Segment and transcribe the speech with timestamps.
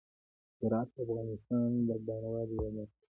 [0.59, 3.05] زراعت د افغانستان د بڼوالۍ یوه برخه ده.